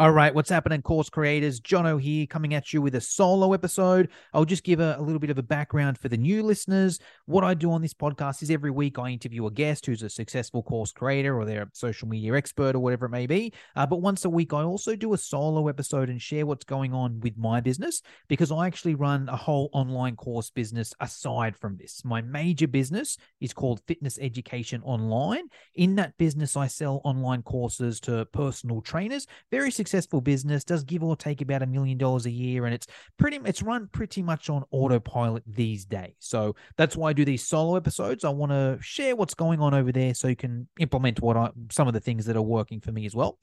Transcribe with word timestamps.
All 0.00 0.12
right, 0.12 0.34
what's 0.34 0.48
happening, 0.48 0.80
course 0.80 1.10
creators? 1.10 1.60
Jono 1.60 2.00
here, 2.00 2.26
coming 2.26 2.54
at 2.54 2.72
you 2.72 2.80
with 2.80 2.94
a 2.94 3.02
solo 3.02 3.52
episode. 3.52 4.08
I'll 4.32 4.46
just 4.46 4.64
give 4.64 4.80
a, 4.80 4.96
a, 4.98 5.02
little 5.02 5.18
bit 5.18 5.28
of 5.28 5.36
a 5.36 5.42
background 5.42 5.98
for 5.98 6.08
the 6.08 6.16
new 6.16 6.42
listeners. 6.42 6.98
What 7.26 7.44
I 7.44 7.52
do 7.52 7.70
on 7.70 7.82
this 7.82 7.92
podcast 7.92 8.42
is 8.42 8.50
every 8.50 8.70
week 8.70 8.98
I 8.98 9.10
interview 9.10 9.44
a 9.44 9.50
guest 9.50 9.84
who's 9.84 10.02
a 10.02 10.08
successful 10.08 10.62
course 10.62 10.90
creator 10.90 11.38
or 11.38 11.44
they're 11.44 11.64
a 11.64 11.70
social 11.74 12.08
media 12.08 12.32
expert 12.32 12.74
or 12.74 12.78
whatever 12.78 13.04
it 13.04 13.10
may 13.10 13.26
be. 13.26 13.52
Uh, 13.76 13.84
but 13.84 14.00
once 14.00 14.24
a 14.24 14.30
week, 14.30 14.54
I 14.54 14.62
also 14.62 14.96
do 14.96 15.12
a 15.12 15.18
solo 15.18 15.68
episode 15.68 16.08
and 16.08 16.22
share 16.22 16.46
what's 16.46 16.64
going 16.64 16.94
on 16.94 17.20
with 17.20 17.36
my 17.36 17.60
business 17.60 18.00
because 18.26 18.50
I 18.50 18.66
actually 18.66 18.94
run 18.94 19.28
a 19.28 19.36
whole 19.36 19.68
online 19.74 20.16
course 20.16 20.48
business 20.48 20.94
aside 21.00 21.58
from 21.58 21.76
this. 21.76 22.06
My 22.06 22.22
major 22.22 22.68
business 22.68 23.18
is 23.42 23.52
called 23.52 23.82
Fitness 23.86 24.18
Education 24.18 24.80
Online. 24.82 25.44
In 25.74 25.96
that 25.96 26.16
business, 26.16 26.56
I 26.56 26.68
sell 26.68 27.02
online 27.04 27.42
courses 27.42 28.00
to 28.00 28.24
personal 28.32 28.80
trainers, 28.80 29.26
very 29.50 29.70
successful 29.70 29.89
successful 29.90 30.20
business, 30.20 30.62
does 30.62 30.84
give 30.84 31.02
or 31.02 31.16
take 31.16 31.40
about 31.40 31.62
a 31.62 31.66
million 31.66 31.98
dollars 31.98 32.24
a 32.24 32.30
year, 32.30 32.64
and 32.64 32.72
it's 32.72 32.86
pretty 33.18 33.40
it's 33.44 33.60
run 33.60 33.88
pretty 33.92 34.22
much 34.22 34.48
on 34.48 34.62
autopilot 34.70 35.42
these 35.46 35.84
days. 35.84 36.14
So 36.20 36.54
that's 36.76 36.96
why 36.96 37.10
I 37.10 37.12
do 37.12 37.24
these 37.24 37.46
solo 37.46 37.74
episodes. 37.76 38.24
I 38.24 38.30
want 38.30 38.52
to 38.52 38.78
share 38.80 39.16
what's 39.16 39.34
going 39.34 39.60
on 39.60 39.74
over 39.74 39.90
there 39.90 40.14
so 40.14 40.28
you 40.28 40.36
can 40.36 40.68
implement 40.78 41.20
what 41.20 41.36
I 41.36 41.50
some 41.72 41.88
of 41.88 41.94
the 41.94 42.00
things 42.00 42.24
that 42.26 42.36
are 42.36 42.42
working 42.42 42.80
for 42.80 42.92
me 42.92 43.04
as 43.04 43.16
well. 43.16 43.38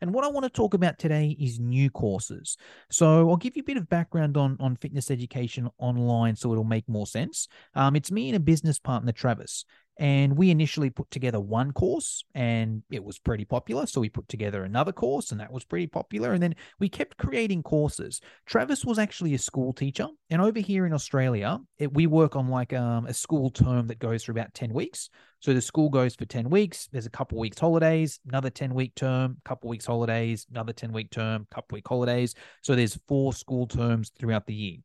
And 0.00 0.12
what 0.12 0.24
I 0.24 0.28
want 0.28 0.42
to 0.42 0.50
talk 0.50 0.74
about 0.74 0.98
today 0.98 1.36
is 1.38 1.60
new 1.60 1.88
courses. 1.88 2.56
So 2.90 3.30
I'll 3.30 3.36
give 3.36 3.56
you 3.56 3.60
a 3.60 3.64
bit 3.64 3.76
of 3.76 3.88
background 3.88 4.36
on, 4.36 4.56
on 4.58 4.74
fitness 4.74 5.12
education 5.12 5.70
online 5.78 6.34
so 6.34 6.50
it'll 6.50 6.64
make 6.64 6.88
more 6.88 7.06
sense. 7.06 7.46
Um, 7.76 7.94
it's 7.94 8.10
me 8.10 8.28
and 8.28 8.36
a 8.36 8.40
business 8.40 8.80
partner, 8.80 9.12
Travis. 9.12 9.64
And 9.98 10.36
we 10.36 10.50
initially 10.50 10.90
put 10.90 11.10
together 11.10 11.38
one 11.38 11.72
course 11.72 12.24
and 12.34 12.82
it 12.90 13.04
was 13.04 13.18
pretty 13.18 13.44
popular. 13.44 13.86
So 13.86 14.00
we 14.00 14.08
put 14.08 14.28
together 14.28 14.64
another 14.64 14.92
course 14.92 15.32
and 15.32 15.40
that 15.40 15.52
was 15.52 15.64
pretty 15.64 15.86
popular. 15.86 16.32
And 16.32 16.42
then 16.42 16.54
we 16.80 16.88
kept 16.88 17.18
creating 17.18 17.62
courses. 17.62 18.20
Travis 18.46 18.84
was 18.84 18.98
actually 18.98 19.34
a 19.34 19.38
school 19.38 19.72
teacher. 19.72 20.08
And 20.30 20.40
over 20.40 20.60
here 20.60 20.86
in 20.86 20.92
Australia, 20.92 21.60
it, 21.78 21.92
we 21.92 22.06
work 22.06 22.36
on 22.36 22.48
like 22.48 22.72
um, 22.72 23.06
a 23.06 23.14
school 23.14 23.50
term 23.50 23.86
that 23.88 23.98
goes 23.98 24.24
for 24.24 24.32
about 24.32 24.54
10 24.54 24.72
weeks. 24.72 25.10
So 25.40 25.52
the 25.52 25.60
school 25.60 25.90
goes 25.90 26.14
for 26.14 26.24
10 26.24 26.48
weeks. 26.48 26.88
There's 26.92 27.06
a 27.06 27.10
couple 27.10 27.38
weeks 27.38 27.58
holidays, 27.58 28.20
another 28.28 28.48
10 28.48 28.72
week 28.74 28.94
term, 28.94 29.36
couple 29.44 29.68
weeks 29.68 29.86
holidays, 29.86 30.46
another 30.50 30.72
10 30.72 30.92
week 30.92 31.10
term, 31.10 31.46
couple 31.50 31.76
week 31.76 31.86
holidays. 31.86 32.34
So 32.62 32.74
there's 32.74 32.98
four 33.08 33.32
school 33.32 33.66
terms 33.66 34.12
throughout 34.18 34.46
the 34.46 34.54
year. 34.54 34.78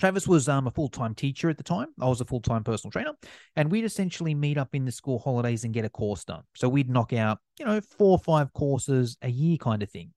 Travis 0.00 0.26
was 0.26 0.48
um, 0.48 0.66
a 0.66 0.70
full 0.70 0.88
time 0.88 1.14
teacher 1.14 1.50
at 1.50 1.58
the 1.58 1.62
time. 1.62 1.88
I 2.00 2.08
was 2.08 2.22
a 2.22 2.24
full 2.24 2.40
time 2.40 2.64
personal 2.64 2.90
trainer. 2.90 3.12
And 3.54 3.70
we'd 3.70 3.84
essentially 3.84 4.34
meet 4.34 4.56
up 4.56 4.74
in 4.74 4.86
the 4.86 4.92
school 4.92 5.18
holidays 5.18 5.64
and 5.64 5.74
get 5.74 5.84
a 5.84 5.90
course 5.90 6.24
done. 6.24 6.42
So 6.56 6.70
we'd 6.70 6.88
knock 6.88 7.12
out, 7.12 7.38
you 7.58 7.66
know, 7.66 7.82
four 7.82 8.12
or 8.12 8.18
five 8.18 8.50
courses 8.54 9.18
a 9.20 9.28
year 9.28 9.58
kind 9.58 9.82
of 9.82 9.90
thing. 9.90 10.12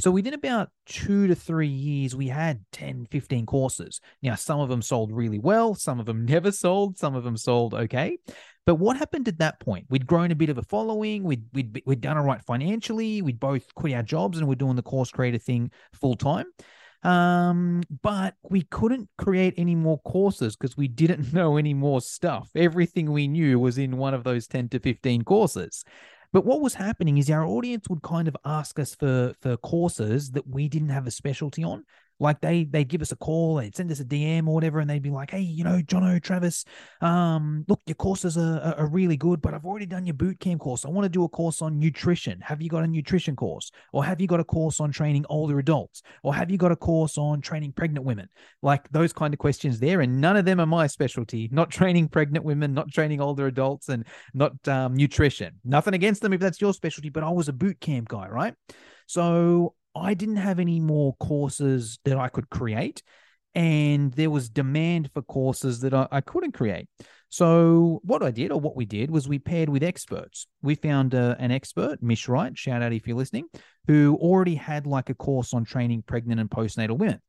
So 0.00 0.10
within 0.10 0.32
about 0.32 0.70
two 0.86 1.26
to 1.26 1.34
three 1.34 1.68
years, 1.68 2.16
we 2.16 2.28
had 2.28 2.64
10, 2.72 3.08
15 3.10 3.44
courses. 3.44 4.00
Now, 4.22 4.36
some 4.36 4.58
of 4.58 4.70
them 4.70 4.80
sold 4.80 5.12
really 5.12 5.38
well, 5.38 5.74
some 5.74 6.00
of 6.00 6.06
them 6.06 6.24
never 6.28 6.50
sold, 6.50 6.96
some 6.96 7.14
of 7.14 7.22
them 7.22 7.36
sold 7.36 7.74
okay. 7.74 8.16
But 8.64 8.76
what 8.76 8.96
happened 8.96 9.28
at 9.28 9.38
that 9.38 9.60
point? 9.60 9.84
We'd 9.90 10.06
grown 10.06 10.30
a 10.30 10.34
bit 10.34 10.48
of 10.48 10.56
a 10.56 10.62
following. 10.62 11.24
We'd, 11.24 11.44
we'd, 11.52 11.82
we'd 11.84 12.00
done 12.00 12.16
all 12.16 12.24
right 12.24 12.42
financially. 12.42 13.20
We'd 13.20 13.38
both 13.38 13.74
quit 13.74 13.92
our 13.92 14.02
jobs 14.02 14.38
and 14.38 14.48
we're 14.48 14.54
doing 14.54 14.76
the 14.76 14.82
course 14.82 15.10
creator 15.10 15.38
thing 15.38 15.70
full 15.92 16.16
time. 16.16 16.46
Um, 17.06 17.82
but 18.02 18.34
we 18.50 18.62
couldn't 18.62 19.08
create 19.16 19.54
any 19.56 19.76
more 19.76 20.00
courses 20.00 20.56
because 20.56 20.76
we 20.76 20.88
didn't 20.88 21.32
know 21.32 21.56
any 21.56 21.72
more 21.72 22.00
stuff. 22.00 22.50
Everything 22.56 23.12
we 23.12 23.28
knew 23.28 23.60
was 23.60 23.78
in 23.78 23.96
one 23.96 24.12
of 24.12 24.24
those 24.24 24.48
10 24.48 24.70
to 24.70 24.80
15 24.80 25.22
courses. 25.22 25.84
But 26.32 26.44
what 26.44 26.60
was 26.60 26.74
happening 26.74 27.18
is 27.18 27.30
our 27.30 27.46
audience 27.46 27.88
would 27.88 28.02
kind 28.02 28.26
of 28.26 28.36
ask 28.44 28.80
us 28.80 28.94
for 28.96 29.34
for 29.40 29.56
courses 29.56 30.32
that 30.32 30.48
we 30.48 30.68
didn't 30.68 30.88
have 30.88 31.06
a 31.06 31.12
specialty 31.12 31.62
on. 31.62 31.84
Like 32.18 32.40
they 32.40 32.64
they 32.64 32.84
give 32.84 33.02
us 33.02 33.12
a 33.12 33.16
call, 33.16 33.56
they'd 33.56 33.76
send 33.76 33.90
us 33.92 34.00
a 34.00 34.04
DM 34.04 34.48
or 34.48 34.54
whatever, 34.54 34.80
and 34.80 34.88
they'd 34.88 35.02
be 35.02 35.10
like, 35.10 35.30
"Hey, 35.30 35.40
you 35.40 35.64
know, 35.64 35.80
Jono, 35.82 36.22
Travis, 36.22 36.64
um, 37.00 37.64
look, 37.68 37.80
your 37.86 37.94
courses 37.94 38.38
are, 38.38 38.74
are 38.78 38.88
really 38.88 39.16
good, 39.16 39.42
but 39.42 39.54
I've 39.54 39.66
already 39.66 39.86
done 39.86 40.06
your 40.06 40.14
boot 40.14 40.40
camp 40.40 40.60
course. 40.60 40.84
I 40.84 40.88
want 40.88 41.04
to 41.04 41.10
do 41.10 41.24
a 41.24 41.28
course 41.28 41.60
on 41.60 41.78
nutrition. 41.78 42.40
Have 42.40 42.62
you 42.62 42.68
got 42.68 42.84
a 42.84 42.86
nutrition 42.86 43.36
course, 43.36 43.70
or 43.92 44.04
have 44.04 44.20
you 44.20 44.26
got 44.26 44.40
a 44.40 44.44
course 44.44 44.80
on 44.80 44.92
training 44.92 45.26
older 45.28 45.58
adults, 45.58 46.02
or 46.22 46.34
have 46.34 46.50
you 46.50 46.56
got 46.56 46.72
a 46.72 46.76
course 46.76 47.18
on 47.18 47.40
training 47.40 47.72
pregnant 47.72 48.06
women? 48.06 48.28
Like 48.62 48.88
those 48.90 49.12
kind 49.12 49.34
of 49.34 49.38
questions 49.38 49.78
there, 49.78 50.00
and 50.00 50.20
none 50.20 50.36
of 50.36 50.44
them 50.44 50.60
are 50.60 50.66
my 50.66 50.86
specialty. 50.86 51.48
Not 51.52 51.70
training 51.70 52.08
pregnant 52.08 52.44
women, 52.44 52.72
not 52.72 52.90
training 52.92 53.20
older 53.20 53.46
adults, 53.46 53.88
and 53.88 54.06
not 54.32 54.66
um, 54.68 54.94
nutrition. 54.94 55.54
Nothing 55.64 55.94
against 55.94 56.22
them 56.22 56.32
if 56.32 56.40
that's 56.40 56.60
your 56.60 56.72
specialty, 56.72 57.10
but 57.10 57.24
I 57.24 57.30
was 57.30 57.48
a 57.48 57.52
boot 57.52 57.80
camp 57.80 58.08
guy, 58.08 58.28
right? 58.28 58.54
So 59.06 59.74
I 59.96 60.14
didn't 60.14 60.36
have 60.36 60.58
any 60.58 60.80
more 60.80 61.16
courses 61.16 61.98
that 62.04 62.18
I 62.18 62.28
could 62.28 62.50
create, 62.50 63.02
and 63.54 64.12
there 64.12 64.30
was 64.30 64.48
demand 64.48 65.10
for 65.12 65.22
courses 65.22 65.80
that 65.80 65.94
I, 65.94 66.06
I 66.12 66.20
couldn't 66.20 66.52
create. 66.52 66.88
So 67.28 68.00
what 68.04 68.22
I 68.22 68.30
did, 68.30 68.52
or 68.52 68.60
what 68.60 68.76
we 68.76 68.84
did, 68.84 69.10
was 69.10 69.26
we 69.26 69.38
paired 69.38 69.68
with 69.68 69.82
experts. 69.82 70.46
We 70.62 70.74
found 70.74 71.14
uh, 71.14 71.34
an 71.38 71.50
expert, 71.50 72.02
Mish 72.02 72.28
Wright, 72.28 72.56
shout 72.56 72.82
out 72.82 72.92
if 72.92 73.06
you're 73.06 73.16
listening, 73.16 73.46
who 73.86 74.16
already 74.20 74.54
had 74.54 74.86
like 74.86 75.10
a 75.10 75.14
course 75.14 75.52
on 75.52 75.64
training 75.64 76.04
pregnant 76.06 76.40
and 76.40 76.50
postnatal 76.50 76.98
women. 76.98 77.20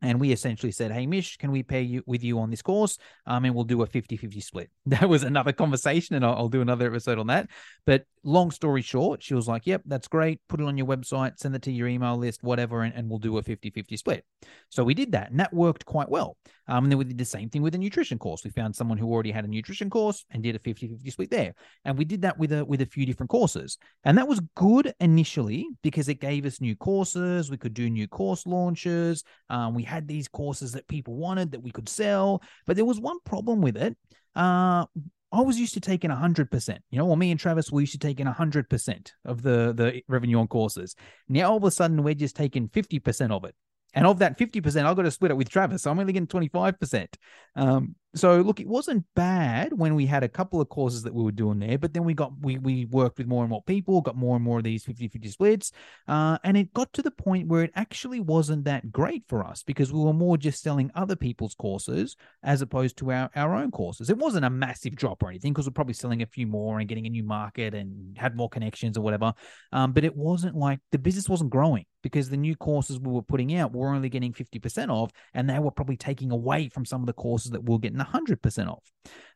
And 0.00 0.20
we 0.20 0.32
essentially 0.32 0.72
said, 0.72 0.92
Hey, 0.92 1.06
Mish, 1.06 1.36
can 1.38 1.50
we 1.50 1.62
pair 1.62 1.80
you 1.80 2.02
with 2.06 2.22
you 2.22 2.38
on 2.38 2.50
this 2.50 2.62
course? 2.62 2.98
Um, 3.26 3.44
and 3.44 3.54
we'll 3.54 3.64
do 3.64 3.82
a 3.82 3.86
50 3.86 4.16
50 4.16 4.40
split. 4.40 4.70
That 4.86 5.08
was 5.08 5.22
another 5.22 5.52
conversation, 5.52 6.16
and 6.16 6.24
I'll, 6.24 6.34
I'll, 6.34 6.48
do 6.48 6.62
another 6.62 6.86
episode 6.86 7.18
on 7.18 7.26
that. 7.26 7.48
But 7.84 8.04
long 8.24 8.50
story 8.50 8.82
short, 8.82 9.22
she 9.22 9.34
was 9.34 9.48
like, 9.48 9.66
Yep, 9.66 9.82
that's 9.86 10.08
great. 10.08 10.40
Put 10.48 10.60
it 10.60 10.66
on 10.66 10.76
your 10.76 10.86
website, 10.86 11.38
send 11.38 11.54
it 11.54 11.62
to 11.62 11.72
your 11.72 11.88
email 11.88 12.16
list, 12.16 12.42
whatever, 12.42 12.82
and, 12.82 12.94
and 12.94 13.08
we'll 13.08 13.18
do 13.18 13.38
a 13.38 13.42
50 13.42 13.70
50 13.70 13.96
split. 13.96 14.24
So 14.68 14.84
we 14.84 14.94
did 14.94 15.12
that, 15.12 15.30
and 15.30 15.40
that 15.40 15.52
worked 15.52 15.84
quite 15.84 16.08
well. 16.08 16.36
Um, 16.68 16.84
and 16.84 16.92
then 16.92 16.98
we 16.98 17.04
did 17.04 17.18
the 17.18 17.24
same 17.24 17.48
thing 17.48 17.62
with 17.62 17.74
a 17.74 17.78
nutrition 17.78 18.18
course. 18.18 18.44
We 18.44 18.50
found 18.50 18.76
someone 18.76 18.98
who 18.98 19.10
already 19.10 19.30
had 19.30 19.44
a 19.44 19.48
nutrition 19.48 19.88
course 19.88 20.24
and 20.30 20.42
did 20.42 20.54
a 20.54 20.58
50 20.58 20.88
50 20.88 21.10
split 21.10 21.30
there. 21.30 21.54
And 21.84 21.96
we 21.96 22.04
did 22.04 22.22
that 22.22 22.38
with 22.38 22.52
a 22.52 22.64
with 22.64 22.82
a 22.82 22.86
few 22.86 23.06
different 23.06 23.30
courses. 23.30 23.78
And 24.04 24.18
that 24.18 24.28
was 24.28 24.40
good 24.54 24.92
initially 25.00 25.66
because 25.82 26.08
it 26.08 26.20
gave 26.20 26.44
us 26.44 26.60
new 26.60 26.76
courses. 26.76 27.50
We 27.50 27.56
could 27.56 27.74
do 27.74 27.88
new 27.88 28.08
course 28.08 28.46
launches. 28.46 29.24
Um, 29.48 29.74
we 29.74 29.82
had 29.82 30.06
these 30.06 30.28
courses 30.28 30.72
that 30.72 30.88
people 30.88 31.14
wanted 31.14 31.52
that 31.52 31.62
we 31.62 31.70
could 31.70 31.88
sell. 31.88 32.42
But 32.66 32.76
there 32.76 32.84
was 32.84 33.00
one 33.00 33.18
problem 33.24 33.60
with 33.60 33.76
it. 33.76 33.96
Uh, 34.34 34.84
I 35.30 35.42
was 35.42 35.58
used 35.58 35.74
to 35.74 35.80
taking 35.80 36.10
100%. 36.10 36.78
You 36.90 36.98
know, 36.98 37.04
well, 37.04 37.16
me 37.16 37.30
and 37.30 37.38
Travis 37.38 37.70
were 37.70 37.80
used 37.80 37.92
to 37.92 37.98
taking 37.98 38.26
100% 38.26 39.12
of 39.26 39.42
the, 39.42 39.72
the 39.74 40.02
revenue 40.08 40.38
on 40.38 40.48
courses. 40.48 40.94
Now, 41.28 41.50
all 41.50 41.58
of 41.58 41.64
a 41.64 41.70
sudden, 41.70 42.02
we're 42.02 42.14
just 42.14 42.36
taking 42.36 42.68
50% 42.68 43.30
of 43.30 43.44
it. 43.44 43.54
And 43.94 44.06
of 44.06 44.18
that 44.20 44.38
50%, 44.38 44.84
I've 44.84 44.96
got 44.96 45.02
to 45.02 45.10
split 45.10 45.30
it 45.30 45.36
with 45.36 45.48
Travis. 45.48 45.82
So 45.82 45.90
I'm 45.90 45.98
only 45.98 46.12
getting 46.12 46.26
25%. 46.26 47.08
Um, 47.56 47.94
so 48.18 48.40
look, 48.40 48.60
it 48.60 48.66
wasn't 48.66 49.04
bad 49.14 49.72
when 49.72 49.94
we 49.94 50.06
had 50.06 50.22
a 50.22 50.28
couple 50.28 50.60
of 50.60 50.68
courses 50.68 51.02
that 51.02 51.14
we 51.14 51.22
were 51.22 51.32
doing 51.32 51.58
there, 51.58 51.78
but 51.78 51.92
then 51.94 52.04
we 52.04 52.14
got 52.14 52.32
we 52.40 52.58
we 52.58 52.86
worked 52.86 53.18
with 53.18 53.26
more 53.26 53.42
and 53.42 53.50
more 53.50 53.62
people, 53.62 54.00
got 54.00 54.16
more 54.16 54.36
and 54.36 54.44
more 54.44 54.58
of 54.58 54.64
these 54.64 54.84
50-50 54.84 55.30
splits. 55.30 55.72
Uh, 56.06 56.38
and 56.44 56.56
it 56.56 56.72
got 56.72 56.92
to 56.94 57.02
the 57.02 57.10
point 57.10 57.48
where 57.48 57.62
it 57.62 57.72
actually 57.74 58.20
wasn't 58.20 58.64
that 58.64 58.90
great 58.90 59.24
for 59.28 59.44
us 59.44 59.62
because 59.62 59.92
we 59.92 60.00
were 60.00 60.12
more 60.12 60.36
just 60.36 60.62
selling 60.62 60.90
other 60.94 61.16
people's 61.16 61.54
courses 61.54 62.16
as 62.42 62.62
opposed 62.62 62.96
to 62.98 63.12
our, 63.12 63.30
our 63.34 63.54
own 63.54 63.70
courses. 63.70 64.10
It 64.10 64.18
wasn't 64.18 64.44
a 64.44 64.50
massive 64.50 64.96
drop 64.96 65.22
or 65.22 65.28
anything 65.28 65.52
because 65.52 65.66
we're 65.66 65.72
probably 65.72 65.94
selling 65.94 66.22
a 66.22 66.26
few 66.26 66.46
more 66.46 66.78
and 66.78 66.88
getting 66.88 67.06
a 67.06 67.10
new 67.10 67.24
market 67.24 67.74
and 67.74 68.16
had 68.16 68.36
more 68.36 68.48
connections 68.48 68.96
or 68.96 69.02
whatever. 69.02 69.32
Um, 69.72 69.92
but 69.92 70.04
it 70.04 70.16
wasn't 70.16 70.54
like 70.54 70.80
the 70.92 70.98
business 70.98 71.28
wasn't 71.28 71.50
growing 71.50 71.84
because 72.08 72.30
the 72.30 72.36
new 72.36 72.56
courses 72.56 72.98
we 72.98 73.12
were 73.12 73.22
putting 73.22 73.54
out 73.54 73.72
were 73.72 73.90
only 73.94 74.08
getting 74.08 74.32
50% 74.32 74.90
of, 74.90 75.10
and 75.34 75.48
they 75.48 75.58
were 75.58 75.70
probably 75.70 75.96
taking 75.96 76.30
away 76.30 76.68
from 76.68 76.84
some 76.84 77.02
of 77.02 77.06
the 77.06 77.12
courses 77.12 77.50
that 77.50 77.68
we 77.68 77.74
are 77.74 77.78
getting 77.78 77.98
100% 77.98 78.68
off. 78.68 78.84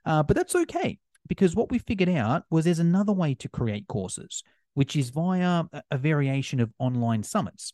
Uh, 0.06 0.22
but 0.22 0.36
that's 0.36 0.54
okay 0.54 0.98
because 1.28 1.54
what 1.54 1.70
we 1.70 1.78
figured 1.78 2.08
out 2.08 2.44
was 2.50 2.64
there's 2.64 2.78
another 2.78 3.12
way 3.12 3.34
to 3.34 3.48
create 3.48 3.86
courses, 3.88 4.42
which 4.74 4.96
is 4.96 5.10
via 5.10 5.64
a 5.90 5.98
variation 5.98 6.60
of 6.60 6.72
online 6.78 7.22
summits. 7.22 7.72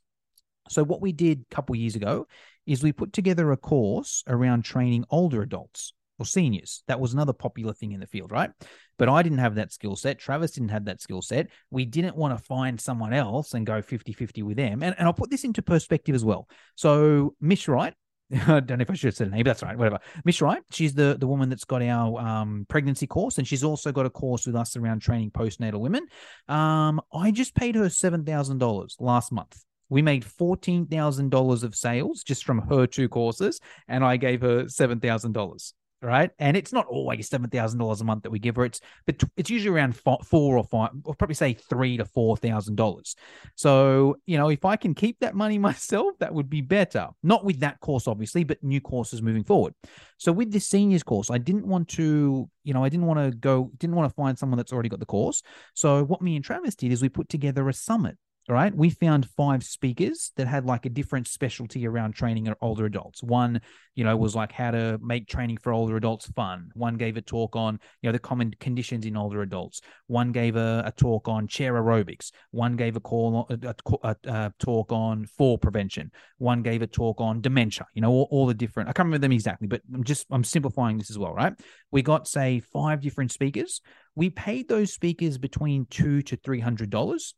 So 0.68 0.84
what 0.84 1.00
we 1.00 1.12
did 1.12 1.44
a 1.50 1.54
couple 1.54 1.76
years 1.76 1.96
ago 1.96 2.26
is 2.66 2.82
we 2.82 2.92
put 2.92 3.12
together 3.12 3.50
a 3.52 3.56
course 3.56 4.22
around 4.26 4.62
training 4.64 5.04
older 5.10 5.42
adults 5.42 5.94
or 6.18 6.26
seniors. 6.26 6.82
That 6.88 7.00
was 7.00 7.12
another 7.12 7.32
popular 7.32 7.72
thing 7.72 7.92
in 7.92 8.00
the 8.00 8.06
field, 8.06 8.32
right? 8.32 8.50
But 8.98 9.08
I 9.08 9.22
didn't 9.22 9.38
have 9.38 9.54
that 9.56 9.72
skill 9.72 9.96
set. 9.96 10.18
Travis 10.18 10.52
didn't 10.52 10.70
have 10.70 10.86
that 10.86 11.00
skill 11.00 11.22
set. 11.22 11.48
We 11.70 11.84
didn't 11.84 12.16
want 12.16 12.36
to 12.36 12.44
find 12.44 12.80
someone 12.80 13.12
else 13.12 13.54
and 13.54 13.64
go 13.66 13.80
50 13.80 14.12
50 14.12 14.42
with 14.42 14.56
them. 14.56 14.82
And, 14.82 14.94
and 14.98 15.06
I'll 15.06 15.12
put 15.12 15.30
this 15.30 15.44
into 15.44 15.62
perspective 15.62 16.14
as 16.14 16.24
well. 16.24 16.48
So, 16.74 17.34
Mish 17.40 17.68
Wright, 17.68 17.94
I 18.32 18.60
don't 18.60 18.78
know 18.78 18.82
if 18.82 18.90
I 18.90 18.94
should 18.94 19.08
have 19.08 19.16
said 19.16 19.28
her 19.28 19.34
name, 19.34 19.44
that's 19.44 19.62
right. 19.62 19.76
Whatever. 19.76 20.00
Mish 20.24 20.42
Wright, 20.42 20.62
she's 20.70 20.94
the, 20.94 21.16
the 21.18 21.26
woman 21.26 21.48
that's 21.48 21.64
got 21.64 21.82
our 21.82 22.18
um, 22.18 22.66
pregnancy 22.68 23.06
course, 23.06 23.38
and 23.38 23.46
she's 23.46 23.64
also 23.64 23.92
got 23.92 24.06
a 24.06 24.10
course 24.10 24.46
with 24.46 24.56
us 24.56 24.76
around 24.76 25.00
training 25.00 25.30
postnatal 25.30 25.80
women. 25.80 26.06
Um, 26.48 27.00
I 27.12 27.30
just 27.30 27.54
paid 27.54 27.74
her 27.76 27.86
$7,000 27.86 28.94
last 29.00 29.32
month. 29.32 29.64
We 29.88 30.02
made 30.02 30.24
$14,000 30.24 31.62
of 31.62 31.74
sales 31.74 32.22
just 32.22 32.44
from 32.44 32.58
her 32.68 32.86
two 32.86 33.08
courses, 33.08 33.60
and 33.88 34.04
I 34.04 34.18
gave 34.18 34.42
her 34.42 34.64
$7,000. 34.64 35.72
Right? 36.02 36.30
And 36.38 36.56
it's 36.56 36.72
not 36.72 36.86
always 36.86 37.28
seven 37.28 37.50
thousand 37.50 37.78
dollars 37.78 38.00
a 38.00 38.04
month 38.04 38.22
that 38.22 38.30
we 38.30 38.38
give 38.38 38.56
her. 38.56 38.64
It's 38.64 38.80
but 39.06 39.22
it's 39.36 39.50
usually 39.50 39.74
around 39.74 39.96
four 39.96 40.56
or 40.56 40.64
five, 40.64 40.90
or 41.04 41.14
probably 41.14 41.34
say 41.34 41.54
three 41.54 41.96
to 41.96 42.04
four 42.04 42.36
thousand 42.36 42.76
dollars. 42.76 43.16
So 43.54 44.16
you 44.26 44.38
know, 44.38 44.48
if 44.48 44.64
I 44.64 44.76
can 44.76 44.94
keep 44.94 45.20
that 45.20 45.34
money 45.34 45.58
myself, 45.68 46.18
that 46.20 46.34
would 46.34 46.50
be 46.50 46.60
better. 46.60 47.08
Not 47.22 47.44
with 47.44 47.60
that 47.60 47.80
course, 47.80 48.06
obviously, 48.06 48.44
but 48.44 48.62
new 48.62 48.80
courses 48.80 49.22
moving 49.22 49.44
forward. 49.44 49.74
So 50.18 50.32
with 50.32 50.52
this 50.52 50.66
seniors 50.66 51.02
course, 51.02 51.30
I 51.30 51.38
didn't 51.38 51.66
want 51.66 51.88
to, 51.90 52.48
you 52.64 52.74
know, 52.74 52.84
I 52.84 52.88
didn't 52.88 53.06
want 53.06 53.20
to 53.20 53.36
go, 53.36 53.70
didn't 53.78 53.96
want 53.96 54.10
to 54.10 54.14
find 54.14 54.38
someone 54.38 54.56
that's 54.56 54.72
already 54.72 54.88
got 54.88 55.00
the 55.00 55.06
course. 55.06 55.42
So 55.74 56.04
what 56.04 56.22
me 56.22 56.36
and 56.36 56.44
Travis 56.44 56.74
did 56.74 56.92
is 56.92 57.02
we 57.02 57.08
put 57.08 57.28
together 57.28 57.68
a 57.68 57.72
summit 57.72 58.16
right? 58.48 58.74
We 58.74 58.88
found 58.90 59.28
five 59.36 59.62
speakers 59.62 60.32
that 60.36 60.46
had 60.46 60.64
like 60.64 60.86
a 60.86 60.88
different 60.88 61.28
specialty 61.28 61.86
around 61.86 62.12
training 62.12 62.52
older 62.62 62.86
adults. 62.86 63.22
One, 63.22 63.60
you 63.94 64.04
know, 64.04 64.16
was 64.16 64.34
like 64.34 64.52
how 64.52 64.70
to 64.70 64.98
make 65.02 65.28
training 65.28 65.58
for 65.58 65.72
older 65.72 65.96
adults 65.96 66.26
fun. 66.30 66.70
One 66.74 66.96
gave 66.96 67.18
a 67.18 67.20
talk 67.20 67.56
on, 67.56 67.78
you 68.00 68.08
know, 68.08 68.12
the 68.12 68.18
common 68.18 68.54
conditions 68.58 69.04
in 69.04 69.16
older 69.16 69.42
adults. 69.42 69.82
One 70.06 70.32
gave 70.32 70.56
a, 70.56 70.82
a 70.86 70.92
talk 70.92 71.28
on 71.28 71.46
chair 71.46 71.74
aerobics. 71.74 72.30
One 72.50 72.76
gave 72.76 72.96
a 72.96 73.00
call 73.00 73.46
a, 73.50 73.74
a, 74.02 74.16
a, 74.24 74.52
talk 74.58 74.92
on 74.92 75.26
fall 75.26 75.58
prevention. 75.58 76.10
One 76.38 76.62
gave 76.62 76.80
a 76.80 76.86
talk 76.86 77.20
on 77.20 77.42
dementia. 77.42 77.86
You 77.92 78.00
know, 78.00 78.10
all, 78.10 78.28
all 78.30 78.46
the 78.46 78.54
different. 78.54 78.88
I 78.88 78.92
can't 78.92 79.06
remember 79.06 79.26
them 79.26 79.32
exactly, 79.32 79.68
but 79.68 79.82
I'm 79.92 80.04
just 80.04 80.26
I'm 80.30 80.44
simplifying 80.44 80.96
this 80.96 81.10
as 81.10 81.18
well, 81.18 81.34
right? 81.34 81.52
We 81.90 82.00
got 82.00 82.26
say 82.26 82.60
five 82.60 83.02
different 83.02 83.32
speakers. 83.32 83.82
We 84.14 84.30
paid 84.30 84.68
those 84.68 84.94
speakers 84.94 85.36
between 85.36 85.86
two 85.90 86.22
to 86.22 86.36
three 86.36 86.60
hundred 86.60 86.88
dollars 86.88 87.34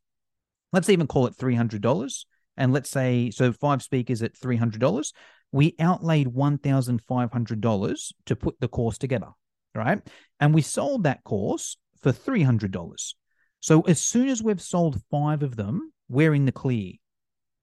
let's 0.72 0.88
even 0.88 1.06
call 1.06 1.26
it 1.26 1.36
$300. 1.36 2.24
And 2.56 2.72
let's 2.72 2.90
say, 2.90 3.30
so 3.30 3.52
five 3.52 3.82
speakers 3.82 4.22
at 4.22 4.34
$300, 4.34 5.12
we 5.52 5.74
outlaid 5.78 6.28
$1,500 6.28 8.12
to 8.26 8.36
put 8.36 8.60
the 8.60 8.68
course 8.68 8.98
together, 8.98 9.28
right? 9.74 10.00
And 10.38 10.54
we 10.54 10.62
sold 10.62 11.04
that 11.04 11.24
course 11.24 11.76
for 12.02 12.12
$300. 12.12 13.14
So 13.60 13.82
as 13.82 14.00
soon 14.00 14.28
as 14.28 14.42
we've 14.42 14.60
sold 14.60 15.00
five 15.10 15.42
of 15.42 15.56
them, 15.56 15.92
we're 16.08 16.34
in 16.34 16.44
the 16.44 16.52
clear, 16.52 16.92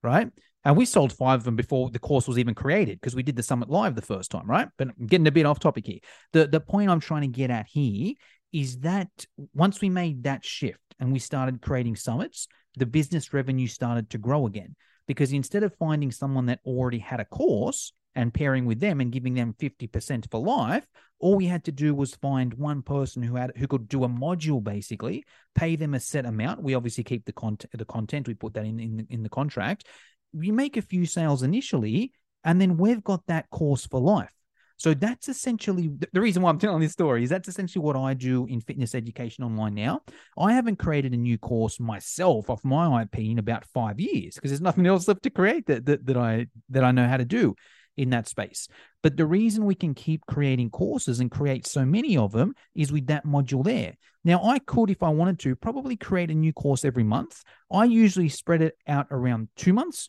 right? 0.02 0.30
And 0.64 0.76
we 0.76 0.84
sold 0.84 1.12
five 1.12 1.40
of 1.40 1.44
them 1.44 1.56
before 1.56 1.90
the 1.90 1.98
course 1.98 2.28
was 2.28 2.38
even 2.38 2.54
created 2.54 3.00
because 3.00 3.14
we 3.14 3.22
did 3.22 3.36
the 3.36 3.42
summit 3.42 3.70
live 3.70 3.94
the 3.94 4.02
first 4.02 4.30
time, 4.30 4.48
right? 4.48 4.68
But 4.76 4.88
I'm 4.88 5.06
getting 5.06 5.26
a 5.26 5.32
bit 5.32 5.46
off 5.46 5.60
topic 5.60 5.86
here. 5.86 6.00
The 6.32 6.46
the 6.46 6.60
point 6.60 6.90
I'm 6.90 7.00
trying 7.00 7.22
to 7.22 7.28
get 7.28 7.50
at 7.50 7.66
here 7.68 8.14
is 8.52 8.78
that 8.78 9.08
once 9.54 9.80
we 9.80 9.88
made 9.88 10.24
that 10.24 10.44
shift 10.44 10.80
and 10.98 11.12
we 11.12 11.20
started 11.20 11.62
creating 11.62 11.96
summits, 11.96 12.48
the 12.78 12.86
business 12.86 13.32
revenue 13.32 13.66
started 13.66 14.10
to 14.10 14.18
grow 14.18 14.46
again. 14.46 14.74
Because 15.06 15.32
instead 15.32 15.62
of 15.62 15.74
finding 15.76 16.12
someone 16.12 16.46
that 16.46 16.60
already 16.66 16.98
had 16.98 17.20
a 17.20 17.24
course 17.24 17.92
and 18.14 18.34
pairing 18.34 18.66
with 18.66 18.80
them 18.80 19.00
and 19.00 19.12
giving 19.12 19.34
them 19.34 19.54
50% 19.58 20.30
for 20.30 20.40
life, 20.40 20.86
all 21.18 21.34
we 21.34 21.46
had 21.46 21.64
to 21.64 21.72
do 21.72 21.94
was 21.94 22.14
find 22.16 22.54
one 22.54 22.82
person 22.82 23.22
who 23.22 23.36
had 23.36 23.52
who 23.56 23.66
could 23.66 23.88
do 23.88 24.04
a 24.04 24.08
module 24.08 24.62
basically, 24.62 25.24
pay 25.54 25.76
them 25.76 25.94
a 25.94 26.00
set 26.00 26.26
amount. 26.26 26.62
We 26.62 26.74
obviously 26.74 27.04
keep 27.04 27.24
the 27.24 27.32
content 27.32 27.70
the 27.72 27.84
content, 27.84 28.28
we 28.28 28.34
put 28.34 28.54
that 28.54 28.66
in 28.66 28.78
in 28.78 28.96
the, 28.98 29.06
in 29.08 29.22
the 29.22 29.28
contract. 29.28 29.86
We 30.32 30.50
make 30.50 30.76
a 30.76 30.82
few 30.82 31.06
sales 31.06 31.42
initially, 31.42 32.12
and 32.44 32.60
then 32.60 32.76
we've 32.76 33.02
got 33.02 33.26
that 33.26 33.48
course 33.50 33.86
for 33.86 34.00
life. 34.00 34.32
So 34.78 34.94
that's 34.94 35.28
essentially 35.28 35.90
the 36.12 36.20
reason 36.20 36.42
why 36.42 36.50
I'm 36.50 36.58
telling 36.58 36.80
this 36.80 36.92
story 36.92 37.24
is 37.24 37.30
that's 37.30 37.48
essentially 37.48 37.84
what 37.84 37.96
I 37.96 38.14
do 38.14 38.46
in 38.46 38.60
fitness 38.60 38.94
education 38.94 39.44
online 39.44 39.74
now. 39.74 40.00
I 40.38 40.52
haven't 40.52 40.78
created 40.78 41.12
a 41.12 41.16
new 41.16 41.36
course 41.36 41.80
myself 41.80 42.48
off 42.48 42.64
my 42.64 43.02
IP 43.02 43.18
in 43.18 43.38
about 43.38 43.64
five 43.66 43.98
years 43.98 44.36
because 44.36 44.50
there's 44.50 44.60
nothing 44.60 44.86
else 44.86 45.08
left 45.08 45.24
to 45.24 45.30
create 45.30 45.66
that, 45.66 45.84
that 45.86 46.06
that 46.06 46.16
I 46.16 46.46
that 46.70 46.84
I 46.84 46.92
know 46.92 47.08
how 47.08 47.16
to 47.16 47.24
do 47.24 47.54
in 47.96 48.10
that 48.10 48.28
space. 48.28 48.68
But 49.02 49.16
the 49.16 49.26
reason 49.26 49.64
we 49.64 49.74
can 49.74 49.92
keep 49.92 50.24
creating 50.26 50.70
courses 50.70 51.18
and 51.20 51.30
create 51.30 51.66
so 51.66 51.84
many 51.84 52.16
of 52.16 52.32
them 52.32 52.54
is 52.74 52.92
with 52.92 53.08
that 53.08 53.26
module 53.26 53.64
there. 53.64 53.94
Now, 54.24 54.42
I 54.44 54.60
could, 54.60 54.90
if 54.90 55.02
I 55.02 55.08
wanted 55.08 55.40
to, 55.40 55.56
probably 55.56 55.96
create 55.96 56.30
a 56.30 56.34
new 56.34 56.52
course 56.52 56.84
every 56.84 57.02
month. 57.02 57.42
I 57.72 57.84
usually 57.84 58.28
spread 58.28 58.62
it 58.62 58.76
out 58.86 59.08
around 59.10 59.48
two 59.56 59.72
months 59.72 60.08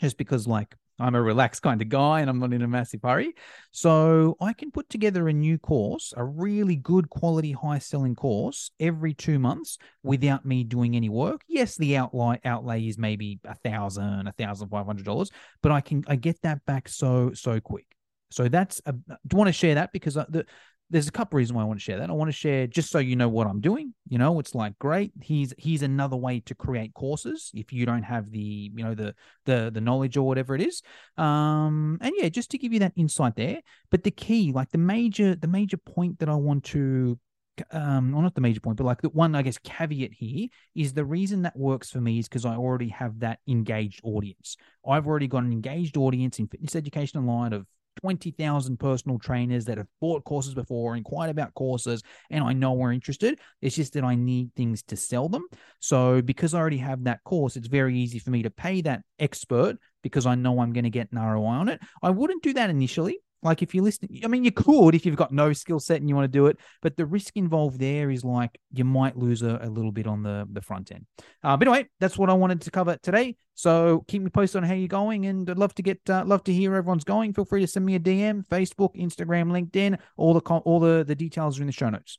just 0.00 0.18
because, 0.18 0.46
like, 0.46 0.74
I'm 0.98 1.14
a 1.14 1.22
relaxed 1.22 1.62
kind 1.62 1.82
of 1.82 1.88
guy 1.88 2.20
and 2.20 2.30
I'm 2.30 2.38
not 2.38 2.52
in 2.52 2.62
a 2.62 2.68
massive 2.68 3.00
hurry. 3.02 3.34
So 3.70 4.36
I 4.40 4.52
can 4.52 4.70
put 4.70 4.88
together 4.88 5.28
a 5.28 5.32
new 5.32 5.58
course, 5.58 6.14
a 6.16 6.24
really 6.24 6.76
good 6.76 7.10
quality, 7.10 7.52
high 7.52 7.78
selling 7.78 8.14
course 8.14 8.70
every 8.80 9.12
two 9.12 9.38
months 9.38 9.78
without 10.02 10.46
me 10.46 10.64
doing 10.64 10.96
any 10.96 11.08
work. 11.08 11.42
Yes, 11.48 11.76
the 11.76 11.96
outlay 11.96 12.40
outlay 12.44 12.86
is 12.86 12.98
maybe 12.98 13.38
a 13.44 13.54
thousand, 13.54 14.26
a 14.26 14.32
thousand 14.32 14.68
five 14.68 14.86
hundred 14.86 15.04
dollars, 15.04 15.30
but 15.62 15.72
I 15.72 15.80
can 15.80 16.04
I 16.08 16.16
get 16.16 16.40
that 16.42 16.64
back 16.64 16.88
so 16.88 17.32
so 17.34 17.60
quick. 17.60 17.86
So 18.30 18.48
that's 18.48 18.80
a, 18.86 18.92
do 18.92 19.36
want 19.36 19.48
to 19.48 19.52
share 19.52 19.76
that 19.76 19.92
because 19.92 20.16
uh, 20.16 20.24
the 20.28 20.46
there's 20.90 21.08
a 21.08 21.12
couple 21.12 21.36
reasons 21.36 21.54
why 21.54 21.62
I 21.62 21.64
want 21.64 21.80
to 21.80 21.84
share 21.84 21.98
that. 21.98 22.10
I 22.10 22.12
want 22.12 22.28
to 22.28 22.36
share 22.36 22.66
just 22.66 22.90
so 22.90 22.98
you 22.98 23.16
know 23.16 23.28
what 23.28 23.46
I'm 23.46 23.60
doing. 23.60 23.92
You 24.08 24.18
know, 24.18 24.38
it's 24.38 24.54
like 24.54 24.78
great. 24.78 25.12
Here's 25.20 25.52
here's 25.58 25.82
another 25.82 26.16
way 26.16 26.40
to 26.46 26.54
create 26.54 26.94
courses 26.94 27.50
if 27.54 27.72
you 27.72 27.86
don't 27.86 28.04
have 28.04 28.30
the 28.30 28.70
you 28.74 28.84
know 28.84 28.94
the 28.94 29.14
the 29.46 29.70
the 29.72 29.80
knowledge 29.80 30.16
or 30.16 30.26
whatever 30.26 30.54
it 30.54 30.62
is. 30.62 30.82
Um, 31.16 31.98
and 32.00 32.12
yeah, 32.16 32.28
just 32.28 32.50
to 32.52 32.58
give 32.58 32.72
you 32.72 32.78
that 32.80 32.92
insight 32.96 33.34
there. 33.36 33.60
But 33.90 34.04
the 34.04 34.12
key, 34.12 34.52
like 34.52 34.70
the 34.70 34.78
major 34.78 35.34
the 35.34 35.48
major 35.48 35.76
point 35.76 36.20
that 36.20 36.28
I 36.28 36.36
want 36.36 36.64
to 36.66 37.18
um 37.70 38.12
well 38.12 38.20
not 38.20 38.34
the 38.34 38.40
major 38.42 38.60
point 38.60 38.76
but 38.76 38.84
like 38.84 39.00
the 39.00 39.08
one 39.08 39.34
i 39.34 39.40
guess 39.40 39.56
caveat 39.56 40.12
here 40.12 40.46
is 40.74 40.92
the 40.92 41.06
reason 41.06 41.40
that 41.40 41.56
works 41.56 41.90
for 41.90 42.02
me 42.02 42.18
is 42.18 42.28
because 42.28 42.44
i 42.44 42.54
already 42.54 42.88
have 42.88 43.20
that 43.20 43.38
engaged 43.48 43.98
audience 44.04 44.58
i've 44.86 45.06
already 45.06 45.26
got 45.26 45.42
an 45.42 45.52
engaged 45.52 45.96
audience 45.96 46.38
in 46.38 46.46
fitness 46.48 46.76
education 46.76 47.18
online 47.18 47.54
of 47.54 47.66
20,000 47.96 48.78
personal 48.78 49.18
trainers 49.18 49.64
that 49.66 49.78
have 49.78 49.88
bought 50.00 50.24
courses 50.24 50.54
before, 50.54 50.96
inquired 50.96 51.30
about 51.30 51.54
courses, 51.54 52.02
and 52.30 52.44
I 52.44 52.52
know 52.52 52.72
we're 52.72 52.92
interested. 52.92 53.40
It's 53.60 53.76
just 53.76 53.94
that 53.94 54.04
I 54.04 54.14
need 54.14 54.54
things 54.54 54.82
to 54.84 54.96
sell 54.96 55.28
them. 55.28 55.46
So, 55.80 56.22
because 56.22 56.54
I 56.54 56.58
already 56.58 56.78
have 56.78 57.04
that 57.04 57.24
course, 57.24 57.56
it's 57.56 57.68
very 57.68 57.98
easy 57.98 58.18
for 58.18 58.30
me 58.30 58.42
to 58.42 58.50
pay 58.50 58.80
that 58.82 59.02
expert 59.18 59.76
because 60.02 60.26
I 60.26 60.34
know 60.34 60.60
I'm 60.60 60.72
going 60.72 60.84
to 60.84 60.90
get 60.90 61.10
an 61.12 61.18
ROI 61.18 61.46
on 61.46 61.68
it. 61.68 61.80
I 62.02 62.10
wouldn't 62.10 62.42
do 62.42 62.52
that 62.54 62.70
initially. 62.70 63.18
Like 63.42 63.62
if 63.62 63.74
you 63.74 63.82
listen, 63.82 64.08
I 64.24 64.28
mean, 64.28 64.44
you 64.44 64.52
could 64.52 64.94
if 64.94 65.06
you've 65.06 65.16
got 65.16 65.32
no 65.32 65.52
skill 65.52 65.78
set 65.78 66.00
and 66.00 66.08
you 66.08 66.14
want 66.14 66.24
to 66.24 66.38
do 66.38 66.46
it, 66.46 66.58
but 66.82 66.96
the 66.96 67.06
risk 67.06 67.36
involved 67.36 67.78
there 67.78 68.10
is 68.10 68.24
like 68.24 68.58
you 68.72 68.84
might 68.84 69.16
lose 69.16 69.42
a, 69.42 69.58
a 69.62 69.68
little 69.68 69.92
bit 69.92 70.06
on 70.06 70.22
the 70.22 70.46
the 70.50 70.60
front 70.60 70.90
end. 70.92 71.06
Uh, 71.42 71.56
but 71.56 71.68
anyway, 71.68 71.86
that's 72.00 72.18
what 72.18 72.30
I 72.30 72.34
wanted 72.34 72.60
to 72.62 72.70
cover 72.70 72.96
today. 73.02 73.36
So 73.54 74.04
keep 74.08 74.22
me 74.22 74.30
posted 74.30 74.62
on 74.62 74.68
how 74.68 74.74
you're 74.74 74.88
going, 74.88 75.26
and 75.26 75.48
I'd 75.48 75.58
love 75.58 75.74
to 75.76 75.82
get 75.82 76.00
uh, 76.08 76.24
love 76.26 76.44
to 76.44 76.52
hear 76.52 76.74
everyone's 76.74 77.04
going. 77.04 77.32
Feel 77.32 77.44
free 77.44 77.60
to 77.60 77.66
send 77.66 77.86
me 77.86 77.94
a 77.94 78.00
DM, 78.00 78.46
Facebook, 78.46 78.94
Instagram, 78.96 79.50
LinkedIn. 79.50 79.98
All 80.16 80.34
the 80.34 80.40
all 80.40 80.80
the 80.80 81.04
the 81.04 81.14
details 81.14 81.58
are 81.58 81.62
in 81.62 81.66
the 81.66 81.72
show 81.72 81.90
notes. 81.90 82.18